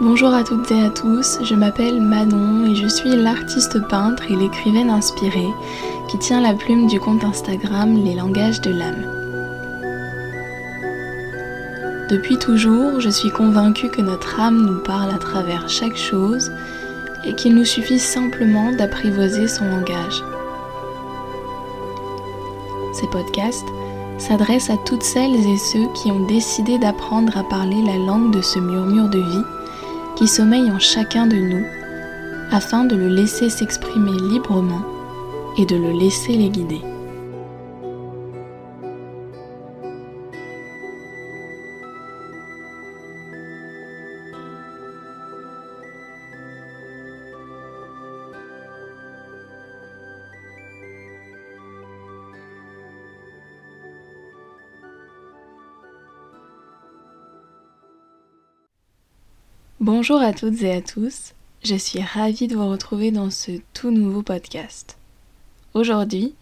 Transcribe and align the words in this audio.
Bonjour 0.00 0.34
à 0.34 0.42
toutes 0.42 0.72
et 0.72 0.82
à 0.82 0.90
tous, 0.90 1.38
je 1.44 1.54
m'appelle 1.54 2.02
Manon 2.02 2.66
et 2.66 2.74
je 2.74 2.88
suis 2.88 3.14
l'artiste 3.14 3.78
peintre 3.86 4.24
et 4.28 4.34
l'écrivaine 4.34 4.90
inspirée 4.90 5.52
qui 6.08 6.18
tient 6.18 6.40
la 6.40 6.52
plume 6.52 6.88
du 6.88 6.98
compte 6.98 7.22
Instagram 7.22 8.02
Les 8.04 8.14
langages 8.14 8.60
de 8.60 8.72
l'âme. 8.72 9.06
Depuis 12.10 12.38
toujours, 12.38 13.00
je 13.00 13.08
suis 13.08 13.30
convaincue 13.30 13.88
que 13.88 14.02
notre 14.02 14.40
âme 14.40 14.66
nous 14.66 14.82
parle 14.82 15.14
à 15.14 15.18
travers 15.18 15.68
chaque 15.68 15.96
chose 15.96 16.50
et 17.24 17.34
qu'il 17.36 17.54
nous 17.54 17.64
suffit 17.64 18.00
simplement 18.00 18.72
d'apprivoiser 18.72 19.46
son 19.46 19.64
langage. 19.66 20.24
Ces 22.94 23.06
podcasts 23.06 23.68
s'adressent 24.18 24.70
à 24.70 24.76
toutes 24.76 25.04
celles 25.04 25.36
et 25.36 25.56
ceux 25.56 25.86
qui 25.94 26.10
ont 26.10 26.26
décidé 26.26 26.78
d'apprendre 26.78 27.38
à 27.38 27.44
parler 27.44 27.80
la 27.86 27.96
langue 27.96 28.32
de 28.32 28.42
ce 28.42 28.58
murmure 28.58 29.08
de 29.08 29.20
vie 29.20 29.44
qui 30.16 30.28
sommeille 30.28 30.70
en 30.70 30.78
chacun 30.78 31.26
de 31.26 31.36
nous 31.36 31.64
afin 32.50 32.84
de 32.84 32.94
le 32.94 33.08
laisser 33.08 33.50
s'exprimer 33.50 34.12
librement 34.12 34.84
et 35.58 35.66
de 35.66 35.76
le 35.76 35.90
laisser 35.90 36.36
les 36.36 36.50
guider. 36.50 36.93
Bonjour 59.86 60.22
à 60.22 60.32
toutes 60.32 60.62
et 60.62 60.72
à 60.72 60.80
tous, 60.80 61.34
je 61.62 61.74
suis 61.74 62.00
ravie 62.00 62.48
de 62.48 62.56
vous 62.56 62.70
retrouver 62.70 63.10
dans 63.10 63.28
ce 63.28 63.60
tout 63.74 63.90
nouveau 63.90 64.22
podcast. 64.22 64.96
Aujourd'hui, 65.74 66.34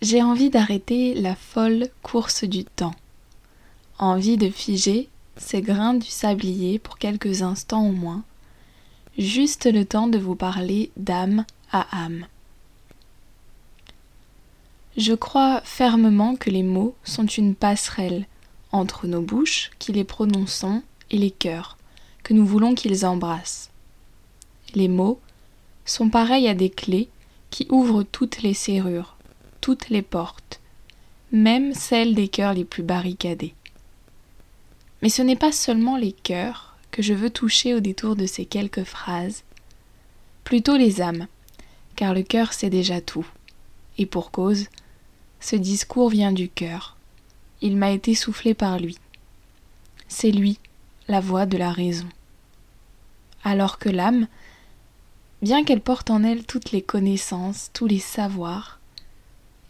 j'ai 0.00 0.24
envie 0.24 0.50
d'arrêter 0.50 1.14
la 1.14 1.36
folle 1.36 1.86
course 2.02 2.42
du 2.42 2.64
temps. 2.64 2.96
Envie 4.00 4.38
de 4.38 4.50
figer 4.50 5.08
ces 5.36 5.62
grains 5.62 5.94
du 5.94 6.08
sablier 6.08 6.80
pour 6.80 6.98
quelques 6.98 7.42
instants 7.42 7.86
au 7.86 7.92
moins, 7.92 8.24
juste 9.16 9.72
le 9.72 9.84
temps 9.84 10.08
de 10.08 10.18
vous 10.18 10.34
parler 10.34 10.90
d'âme 10.96 11.44
à 11.70 11.86
âme. 11.96 12.26
Je 14.96 15.14
crois 15.14 15.60
fermement 15.62 16.34
que 16.34 16.50
les 16.50 16.64
mots 16.64 16.96
sont 17.04 17.26
une 17.26 17.54
passerelle 17.54 18.26
entre 18.72 19.06
nos 19.06 19.22
bouches 19.22 19.70
qui 19.78 19.92
les 19.92 20.02
prononçons 20.02 20.82
et 21.12 21.18
les 21.18 21.30
cœurs 21.30 21.76
nous 22.32 22.46
voulons 22.46 22.74
qu'ils 22.74 23.04
embrassent. 23.04 23.70
Les 24.74 24.88
mots 24.88 25.20
sont 25.84 26.08
pareils 26.08 26.48
à 26.48 26.54
des 26.54 26.70
clés 26.70 27.08
qui 27.50 27.66
ouvrent 27.70 28.02
toutes 28.02 28.42
les 28.42 28.54
serrures, 28.54 29.16
toutes 29.60 29.90
les 29.90 30.02
portes, 30.02 30.60
même 31.30 31.74
celles 31.74 32.14
des 32.14 32.28
cœurs 32.28 32.54
les 32.54 32.64
plus 32.64 32.82
barricadés. 32.82 33.54
Mais 35.02 35.08
ce 35.08 35.22
n'est 35.22 35.36
pas 35.36 35.52
seulement 35.52 35.96
les 35.96 36.12
cœurs 36.12 36.76
que 36.90 37.02
je 37.02 37.14
veux 37.14 37.30
toucher 37.30 37.74
au 37.74 37.80
détour 37.80 38.16
de 38.16 38.26
ces 38.26 38.44
quelques 38.44 38.84
phrases, 38.84 39.42
plutôt 40.44 40.76
les 40.76 41.00
âmes, 41.00 41.26
car 41.96 42.14
le 42.14 42.22
cœur 42.22 42.52
sait 42.52 42.70
déjà 42.70 43.00
tout. 43.00 43.26
Et 43.98 44.06
pour 44.06 44.30
cause, 44.30 44.66
ce 45.40 45.56
discours 45.56 46.08
vient 46.08 46.32
du 46.32 46.48
cœur. 46.48 46.96
Il 47.60 47.76
m'a 47.76 47.90
été 47.90 48.14
soufflé 48.14 48.54
par 48.54 48.78
lui. 48.78 48.98
C'est 50.08 50.30
lui 50.30 50.58
la 51.08 51.20
voix 51.20 51.46
de 51.46 51.56
la 51.56 51.72
raison. 51.72 52.06
Alors 53.44 53.78
que 53.78 53.88
l'âme, 53.88 54.26
bien 55.42 55.64
qu'elle 55.64 55.80
porte 55.80 56.10
en 56.10 56.22
elle 56.22 56.44
toutes 56.44 56.72
les 56.72 56.82
connaissances, 56.82 57.70
tous 57.72 57.86
les 57.86 57.98
savoirs, 57.98 58.78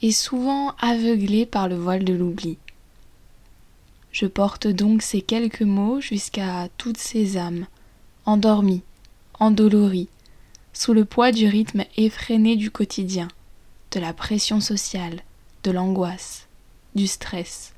est 0.03 0.13
souvent 0.13 0.75
aveuglée 0.81 1.47
par 1.47 1.69
le 1.69 1.77
voile 1.77 2.05
de 2.05 2.13
l'oubli. 2.13 2.59
Je 4.11 4.27
porte 4.27 4.67
donc 4.67 5.03
ces 5.03 5.23
quelques 5.23 5.63
mots 5.63 6.01
jusqu'à 6.01 6.69
toutes 6.77 6.99
ces 6.99 7.37
âmes, 7.37 7.67
endormies, 8.27 8.83
endolories, 9.41 10.09
sous 10.73 10.93
le 10.93 11.05
poids 11.05 11.33
du 11.33 11.47
rythme 11.47 11.85
effréné 11.97 12.57
du 12.57 12.71
quotidien, 12.71 13.29
de 13.93 14.01
la 14.01 14.13
pression 14.13 14.61
sociale, 14.61 15.23
de 15.63 15.71
l'angoisse, 15.71 16.47
du 16.95 17.07
stress 17.07 17.73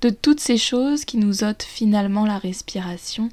de 0.00 0.10
toutes 0.10 0.40
ces 0.40 0.58
choses 0.58 1.04
qui 1.04 1.16
nous 1.16 1.42
ôtent 1.42 1.64
finalement 1.64 2.24
la 2.24 2.38
respiration 2.38 3.30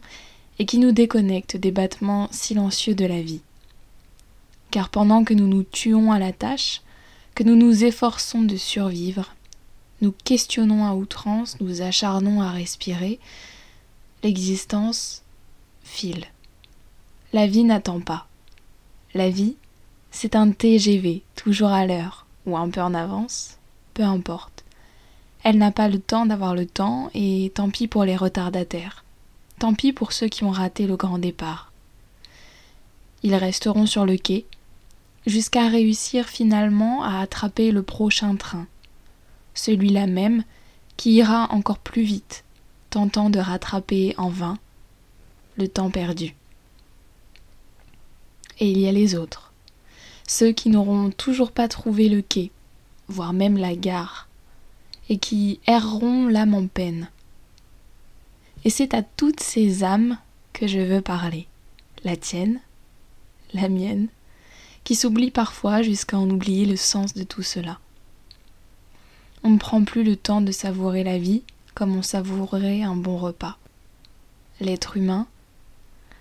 et 0.60 0.66
qui 0.66 0.78
nous 0.78 0.92
déconnectent 0.92 1.58
des 1.58 1.72
battements 1.72 2.28
silencieux 2.32 2.96
de 2.96 3.06
la 3.06 3.22
vie. 3.22 3.42
Car 4.72 4.90
pendant 4.90 5.24
que 5.24 5.34
nous 5.34 5.48
nous 5.48 5.64
tuons 5.64 6.12
à 6.12 6.20
la 6.20 6.34
tâche, 6.34 6.82
que 7.34 7.44
nous 7.44 7.56
nous 7.56 7.84
efforçons 7.84 8.42
de 8.42 8.58
survivre, 8.58 9.36
nous 10.02 10.14
questionnons 10.24 10.86
à 10.86 10.94
outrance, 10.94 11.60
nous 11.62 11.82
acharnons 11.82 12.42
à 12.42 12.52
respirer, 12.52 13.20
l'existence 14.24 15.24
file. 15.84 16.26
La 17.32 17.48
vie 17.48 17.64
n'attend 17.64 18.02
pas. 18.02 18.28
La 19.14 19.30
vie, 19.30 19.56
c'est 20.12 20.36
un 20.36 20.52
TGV, 20.52 21.24
toujours 21.36 21.70
à 21.70 21.86
l'heure, 21.86 22.26
ou 22.46 22.58
un 22.58 22.70
peu 22.70 22.82
en 22.82 22.94
avance, 22.94 23.58
peu 23.94 24.04
importe. 24.04 24.64
Elle 25.44 25.58
n'a 25.58 25.72
pas 25.72 25.88
le 25.88 26.00
temps 26.00 26.26
d'avoir 26.26 26.56
le 26.56 26.66
temps, 26.66 27.10
et 27.14 27.52
tant 27.56 27.70
pis 27.70 27.88
pour 27.88 28.04
les 28.04 28.18
retardataires. 28.18 29.05
Tant 29.60 29.74
pis 29.74 29.94
pour 29.94 30.12
ceux 30.12 30.28
qui 30.28 30.44
ont 30.44 30.52
raté 30.52 30.86
le 30.88 30.96
grand 30.96 31.18
départ. 31.18 31.72
Ils 33.24 33.36
resteront 33.36 33.86
sur 33.86 34.06
le 34.06 34.18
quai, 34.18 34.46
jusqu'à 35.26 35.68
réussir 35.68 36.28
finalement 36.28 37.04
à 37.04 37.20
attraper 37.20 37.72
le 37.72 37.82
prochain 37.82 38.36
train, 38.36 38.68
celui-là 39.54 40.08
même 40.08 40.44
qui 40.98 41.14
ira 41.14 41.52
encore 41.52 41.80
plus 41.80 42.04
vite, 42.04 42.44
tentant 42.90 43.30
de 43.30 43.40
rattraper 43.40 44.14
en 44.18 44.30
vain 44.30 44.58
le 45.58 45.68
temps 45.68 45.90
perdu. 45.90 46.36
Et 48.60 48.70
il 48.70 48.78
y 48.78 48.88
a 48.88 48.92
les 48.92 49.16
autres, 49.16 49.52
ceux 50.28 50.52
qui 50.52 50.70
n'auront 50.70 51.10
toujours 51.12 51.52
pas 51.52 51.68
trouvé 51.68 52.10
le 52.10 52.22
quai, 52.22 52.52
voire 53.08 53.34
même 53.34 53.58
la 53.58 53.76
gare, 53.76 54.28
et 55.10 55.18
qui 55.18 55.60
erreront 55.68 56.28
l'âme 56.28 56.54
en 56.54 56.68
peine. 56.68 57.10
Et 58.66 58.70
c'est 58.70 58.94
à 58.94 59.04
toutes 59.04 59.40
ces 59.40 59.84
âmes 59.84 60.18
que 60.52 60.68
je 60.68 60.80
veux 60.80 61.02
parler, 61.02 61.48
la 62.04 62.18
tienne, 62.18 62.60
la 63.54 63.70
mienne, 63.70 64.08
qui 64.84 64.96
s'oublie 64.96 65.32
parfois 65.32 65.84
jusqu'à 65.84 66.18
en 66.18 66.30
oublier 66.30 66.66
le 66.66 66.76
sens 66.76 67.14
de 67.14 67.24
tout 67.24 67.44
cela. 67.44 67.80
On 69.44 69.52
ne 69.52 69.60
prend 69.60 69.84
plus 69.84 70.04
le 70.04 70.16
temps 70.16 70.42
de 70.42 70.52
savourer 70.52 71.04
la 71.04 71.20
vie 71.20 71.44
comme 71.76 71.96
on 71.96 72.02
savourerait 72.02 72.82
un 72.82 72.96
bon 72.96 73.18
repas. 73.18 73.58
L'être 74.60 74.98
humain, 74.98 75.28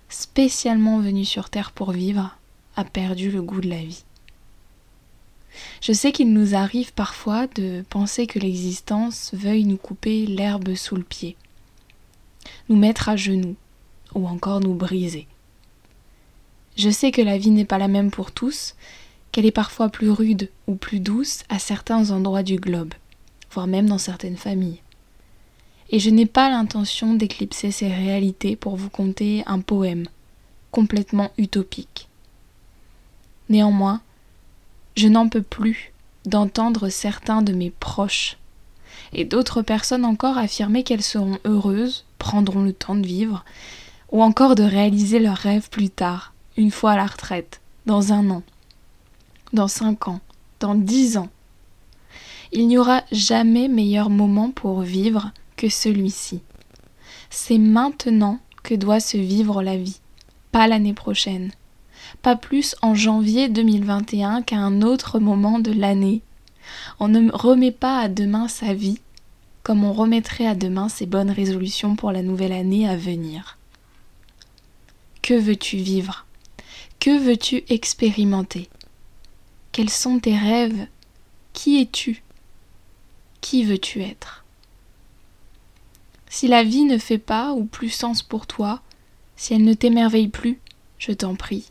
spécialement 0.09 1.01
venu 1.01 1.25
sur 1.25 1.49
Terre 1.49 1.73
pour 1.73 1.93
vivre, 1.93 2.37
a 2.77 2.85
perdu 2.85 3.31
le 3.31 3.41
goût 3.41 3.61
de 3.61 3.71
la 3.71 3.83
vie. 3.83 4.05
Je 5.81 5.93
sais 5.93 6.13
qu'il 6.13 6.33
nous 6.33 6.55
arrive 6.55 6.93
parfois 6.93 7.47
de 7.47 7.85
penser 7.89 8.27
que 8.27 8.41
l'existence 8.41 9.33
veuille 9.33 9.65
nous 9.65 9.77
couper 9.77 10.27
l'herbe 10.27 10.75
sous 10.75 10.97
le 10.97 11.05
pied, 11.05 11.37
nous 12.69 12.77
mettre 12.77 13.09
à 13.09 13.17
genoux, 13.17 13.57
ou 14.15 14.27
encore 14.27 14.61
nous 14.61 14.75
briser. 14.75 15.27
Je 16.77 16.91
sais 16.91 17.13
que 17.13 17.23
la 17.23 17.39
vie 17.39 17.51
n'est 17.51 17.65
pas 17.65 17.79
la 17.79 17.89
même 17.89 18.11
pour 18.11 18.33
tous, 18.33 18.75
qu'elle 19.33 19.47
est 19.47 19.51
parfois 19.51 19.89
plus 19.89 20.11
rude 20.11 20.51
ou 20.67 20.75
plus 20.75 21.01
douce 21.01 21.45
à 21.49 21.59
certains 21.59 22.11
endroits 22.11 22.43
du 22.43 22.57
globe, 22.57 22.95
voire 23.51 23.67
même 23.67 23.89
dans 23.89 23.99
certaines 23.99 24.37
familles. 24.37 24.81
Et 25.91 25.99
je 25.99 26.11
n'ai 26.11 26.27
pas 26.27 26.51
l'intention 26.51 27.15
d'éclipser 27.15 27.71
ces 27.71 27.89
réalités 27.89 28.57
pour 28.57 28.77
vous 28.77 28.91
conter 28.91 29.43
un 29.47 29.61
poème 29.61 30.07
complètement 30.71 31.31
utopique. 31.39 32.09
Néanmoins, 33.49 34.01
je 34.97 35.09
n'en 35.09 35.29
peux 35.29 35.43
plus 35.43 35.93
d'entendre 36.25 36.89
certains 36.89 37.43
de 37.43 37.53
mes 37.53 37.71
proches 37.71 38.39
et 39.15 39.25
d'autres 39.25 39.63
personnes 39.63 40.05
encore 40.05 40.39
affirmer 40.39 40.83
qu'elles 40.83 41.03
seront 41.03 41.39
heureuses, 41.45 42.05
prendront 42.19 42.63
le 42.63 42.73
temps 42.73 42.95
de 42.95 43.07
vivre, 43.07 43.45
ou 44.13 44.23
encore 44.23 44.55
de 44.55 44.63
réaliser 44.63 45.19
leurs 45.19 45.37
rêves 45.37 45.71
plus 45.71 45.91
tard, 45.91 46.33
une 46.57 46.71
fois 46.71 46.93
à 46.93 46.97
la 46.97 47.07
retraite, 47.07 47.61
dans 47.87 48.13
un 48.13 48.31
an, 48.31 48.43
dans 49.53 49.69
cinq 49.69 50.09
ans, 50.09 50.21
dans 50.61 50.75
dix 50.75 51.17
ans. 51.17 51.29
Il 52.53 52.69
n'y 52.69 52.79
aura 52.79 53.03
jamais 53.11 53.69
meilleur 53.69 54.11
moment 54.11 54.51
pour 54.51 54.83
vivre 54.83 55.33
que 55.57 55.69
celui-ci. 55.69 56.41
C'est 57.31 57.59
maintenant 57.59 58.39
que 58.63 58.75
doit 58.75 59.01
se 59.01 59.17
vivre 59.17 59.63
la 59.63 59.77
vie, 59.77 60.01
pas 60.53 60.69
l'année 60.69 60.95
prochaine 60.95 61.51
pas 62.23 62.37
plus 62.37 62.75
en 62.83 62.95
janvier 62.95 63.49
2021 63.49 64.43
qu'à 64.43 64.57
un 64.57 64.83
autre 64.83 65.19
moment 65.19 65.59
de 65.59 65.73
l'année. 65.73 66.23
On 67.01 67.09
ne 67.09 67.31
remet 67.31 67.73
pas 67.73 67.99
à 67.99 68.09
demain 68.09 68.49
sa 68.49 68.75
vie 68.75 69.01
comme 69.65 69.83
on 69.83 69.93
remettrait 69.93 70.47
à 70.47 70.55
demain 70.55 70.89
ses 70.89 71.07
bonnes 71.07 71.31
résolutions 71.31 71.97
pour 71.97 72.13
la 72.13 72.23
nouvelle 72.23 72.53
année 72.53 72.87
à 72.89 72.97
venir. 72.97 73.59
Que 75.23 75.35
veux-tu 75.35 75.79
vivre? 75.79 76.27
Que 77.01 77.19
veux-tu 77.19 77.65
expérimenter? 77.69 78.69
Quels 79.73 79.91
sont 79.91 80.21
tes 80.21 80.37
rêves? 80.37 80.87
Qui 81.55 81.81
es-tu? 81.81 82.23
Qui 83.41 83.65
veux-tu 83.65 84.03
être? 84.03 84.45
Si 86.29 86.47
la 86.47 86.63
vie 86.63 86.85
ne 86.85 86.99
fait 86.99 87.19
pas 87.19 87.53
ou 87.53 87.65
plus 87.65 87.89
sens 87.89 88.23
pour 88.23 88.47
toi, 88.47 88.83
si 89.37 89.55
elle 89.55 89.65
ne 89.65 89.73
t'émerveille 89.73 90.29
plus, 90.29 90.61
je 90.99 91.13
t'en 91.13 91.37
prie, 91.37 91.71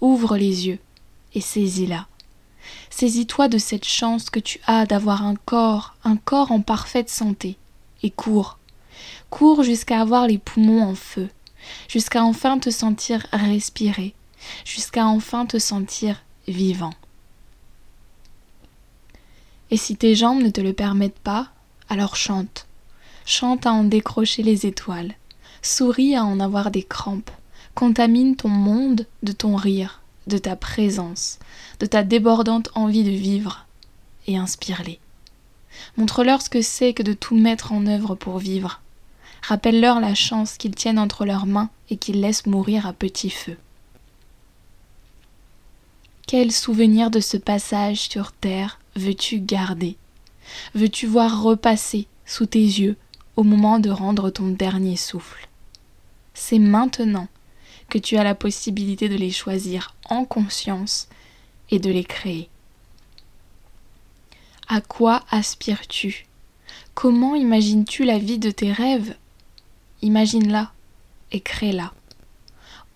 ouvre 0.00 0.36
les 0.36 0.68
yeux 0.68 0.78
et 1.34 1.40
saisis-la. 1.40 2.06
Saisis-toi 2.90 3.48
de 3.48 3.58
cette 3.58 3.84
chance 3.84 4.30
que 4.30 4.40
tu 4.40 4.60
as 4.66 4.86
d'avoir 4.86 5.24
un 5.24 5.34
corps, 5.34 5.94
un 6.04 6.16
corps 6.16 6.52
en 6.52 6.60
parfaite 6.60 7.10
santé, 7.10 7.56
et 8.02 8.10
cours. 8.10 8.58
Cours 9.30 9.62
jusqu'à 9.62 10.00
avoir 10.00 10.26
les 10.26 10.38
poumons 10.38 10.82
en 10.82 10.94
feu, 10.94 11.28
jusqu'à 11.88 12.22
enfin 12.22 12.58
te 12.58 12.70
sentir 12.70 13.26
respirer, 13.32 14.14
jusqu'à 14.64 15.06
enfin 15.06 15.46
te 15.46 15.58
sentir 15.58 16.22
vivant. 16.48 16.94
Et 19.70 19.76
si 19.76 19.96
tes 19.96 20.14
jambes 20.14 20.42
ne 20.42 20.50
te 20.50 20.60
le 20.60 20.72
permettent 20.72 21.18
pas, 21.18 21.48
alors 21.88 22.16
chante. 22.16 22.66
Chante 23.24 23.66
à 23.66 23.72
en 23.72 23.84
décrocher 23.84 24.42
les 24.42 24.66
étoiles. 24.66 25.14
Souris 25.62 26.14
à 26.14 26.24
en 26.24 26.38
avoir 26.38 26.70
des 26.70 26.84
crampes. 26.84 27.30
Contamine 27.74 28.36
ton 28.36 28.48
monde 28.48 29.06
de 29.24 29.32
ton 29.32 29.56
rire, 29.56 30.00
de 30.26 30.38
ta 30.38 30.56
présence, 30.56 31.38
de 31.80 31.86
ta 31.86 32.02
débordante 32.02 32.70
envie 32.74 33.04
de 33.04 33.10
vivre, 33.10 33.66
et 34.26 34.36
inspire-les. 34.36 34.98
Montre-leur 35.96 36.42
ce 36.42 36.50
que 36.50 36.62
c'est 36.62 36.94
que 36.94 37.02
de 37.02 37.12
tout 37.12 37.36
mettre 37.36 37.72
en 37.72 37.86
œuvre 37.86 38.14
pour 38.14 38.38
vivre. 38.38 38.80
Rappelle-leur 39.42 40.00
la 40.00 40.14
chance 40.14 40.56
qu'ils 40.56 40.74
tiennent 40.74 40.98
entre 40.98 41.24
leurs 41.24 41.46
mains 41.46 41.70
et 41.90 41.96
qu'ils 41.96 42.20
laissent 42.20 42.46
mourir 42.46 42.86
à 42.86 42.92
petit 42.92 43.30
feu. 43.30 43.56
Quel 46.26 46.50
souvenir 46.50 47.10
de 47.10 47.20
ce 47.20 47.36
passage 47.36 48.08
sur 48.08 48.32
terre 48.32 48.80
veux-tu 48.96 49.38
garder? 49.38 49.96
Veux-tu 50.74 51.06
voir 51.06 51.42
repasser 51.42 52.08
sous 52.24 52.46
tes 52.46 52.58
yeux 52.58 52.96
au 53.36 53.44
moment 53.44 53.78
de 53.78 53.90
rendre 53.90 54.30
ton 54.30 54.48
dernier 54.48 54.96
souffle? 54.96 55.48
C'est 56.34 56.58
maintenant 56.58 57.28
que 57.88 57.98
tu 57.98 58.16
as 58.16 58.24
la 58.24 58.34
possibilité 58.34 59.08
de 59.08 59.16
les 59.16 59.30
choisir 59.30 59.94
en 60.08 60.24
conscience 60.24 61.08
et 61.70 61.78
de 61.78 61.90
les 61.90 62.04
créer. 62.04 62.48
À 64.68 64.80
quoi 64.80 65.24
aspires-tu? 65.30 66.26
Comment 66.94 67.34
imagines-tu 67.34 68.04
la 68.04 68.18
vie 68.18 68.38
de 68.38 68.50
tes 68.50 68.72
rêves? 68.72 69.14
Imagine-la 70.02 70.72
et 71.32 71.40
crée-la. 71.40 71.92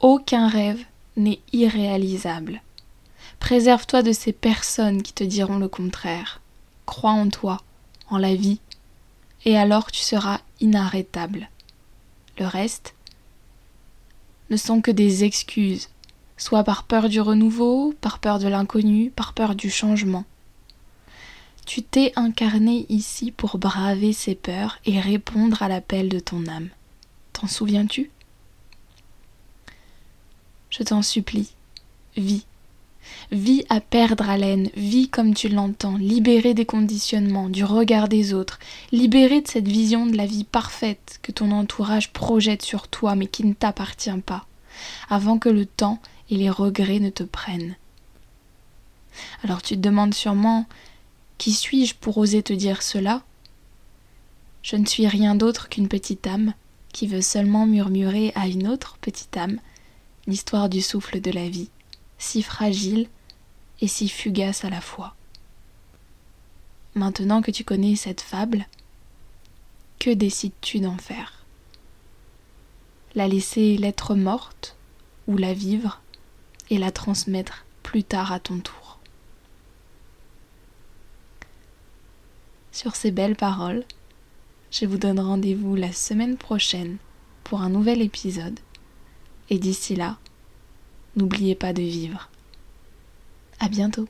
Aucun 0.01 0.49
rêve 0.49 0.85
n'est 1.17 1.41
irréalisable. 1.53 2.63
Préserve-toi 3.39 4.03
de 4.03 4.13
ces 4.13 4.33
personnes 4.33 5.03
qui 5.03 5.13
te 5.13 5.25
diront 5.25 5.59
le 5.59 5.69
contraire. 5.69 6.41
Crois 6.87 7.13
en 7.13 7.29
toi, 7.29 7.63
en 8.09 8.19
la 8.19 8.35
vie, 8.35 8.61
et 9.45 9.57
alors 9.57 9.91
tu 9.91 10.03
seras 10.03 10.41
inarrêtable. 10.61 11.49
Le 12.39 12.47
reste 12.47 12.95
ne 14.51 14.57
sont 14.57 14.81
que 14.81 14.91
des 14.91 15.25
excuses, 15.25 15.89
soit 16.37 16.65
par 16.65 16.85
peur 16.85 17.09
du 17.09 17.21
renouveau, 17.21 17.95
par 18.01 18.19
peur 18.19 18.39
de 18.39 18.49
l'inconnu, 18.49 19.11
par 19.11 19.33
peur 19.33 19.55
du 19.55 19.71
changement. 19.71 20.25
Tu 21.67 21.83
t'es 21.83 22.13
incarné 22.17 22.85
ici 22.89 23.31
pour 23.31 23.59
braver 23.59 24.13
ces 24.13 24.35
peurs 24.35 24.79
et 24.85 24.99
répondre 24.99 25.63
à 25.63 25.69
l'appel 25.69 26.09
de 26.09 26.19
ton 26.19 26.47
âme. 26.49 26.69
T'en 27.33 27.47
souviens-tu? 27.47 28.11
Je 30.71 30.83
t'en 30.83 31.03
supplie, 31.03 31.53
vis. 32.17 32.45
Vis 33.33 33.65
à 33.69 33.81
perdre 33.81 34.29
haleine, 34.29 34.71
vis 34.77 35.09
comme 35.09 35.35
tu 35.35 35.49
l'entends, 35.49 35.97
libéré 35.97 36.55
des 36.55 36.67
conditionnements, 36.67 37.49
du 37.49 37.65
regard 37.65 38.09
des 38.09 38.35
autres, 38.35 38.59
libéré 38.93 39.41
de 39.41 39.49
cette 39.49 39.69
vision 39.69 40.07
de 40.07 40.17
la 40.17 40.27
vie 40.27 40.45
parfaite 40.45 41.21
que 41.23 41.33
ton 41.33 41.53
entourage 41.53 42.13
projette 42.13 42.63
sur 42.63 42.89
toi 42.89 43.15
mais 43.15 43.27
qui 43.27 43.45
ne 43.45 43.53
t'appartient 43.53 44.11
pas, 44.25 44.47
avant 45.09 45.39
que 45.39 45.49
le 45.49 45.67
temps 45.67 46.01
et 46.31 46.37
les 46.37 46.51
regrets 46.51 47.01
ne 47.01 47.11
te 47.11 47.23
prennent. 47.23 47.77
Alors 49.43 49.63
tu 49.63 49.77
te 49.77 49.81
demandes 49.81 50.15
sûrement 50.15 50.67
Qui 51.39 51.53
suis-je 51.53 51.95
pour 51.95 52.19
oser 52.19 52.43
te 52.43 52.53
dire 52.53 52.83
cela? 52.83 53.23
Je 54.63 54.77
ne 54.77 54.87
suis 54.87 55.07
rien 55.07 55.35
d'autre 55.35 55.69
qu'une 55.69 55.89
petite 55.89 56.27
âme 56.27 56.53
qui 56.93 57.07
veut 57.07 57.23
seulement 57.23 57.67
murmurer 57.67 58.33
à 58.35 58.47
une 58.49 58.69
autre 58.69 58.99
petite 59.01 59.37
âme 59.37 59.59
l'histoire 60.27 60.69
du 60.69 60.81
souffle 60.81 61.21
de 61.21 61.31
la 61.31 61.49
vie, 61.49 61.71
si 62.21 62.43
fragile 62.43 63.09
et 63.81 63.89
si 63.89 64.09
fugace 64.09 64.65
à 64.65 64.71
la 64.71 64.81
fois. 64.81 65.17
Maintenant 66.95 67.43
que 67.43 67.51
tu 67.51 67.65
connais 67.65 67.97
cette 67.97 68.21
fable, 68.21 68.67
que 69.99 70.11
décides-tu 70.11 70.81
d'en 70.81 70.99
faire? 70.99 71.45
La 73.15 73.27
laisser 73.27 73.77
lettre 73.77 74.15
morte 74.15 74.77
ou 75.27 75.37
la 75.37 75.55
vivre 75.55 76.01
et 76.69 76.79
la 76.79 76.93
transmettre 76.93 77.65
plus 77.83 78.05
tard 78.05 78.33
à 78.33 78.39
ton 78.39 78.61
tour 78.61 78.99
Sur 82.71 82.95
ces 82.97 83.11
belles 83.11 83.37
paroles, 83.37 83.85
je 84.71 84.87
vous 84.87 84.97
donne 84.97 85.21
rendez-vous 85.21 85.75
la 85.75 85.93
semaine 85.93 86.37
prochaine 86.37 86.99
pour 87.45 87.63
un 87.63 87.69
nouvel 87.69 88.01
épisode. 88.01 88.59
Et 89.49 89.59
d'ici 89.59 89.97
là, 89.97 90.19
n'oubliez 91.17 91.55
pas 91.55 91.73
de 91.73 91.83
vivre. 91.83 92.31
À 93.59 93.69
bientôt. 93.69 94.09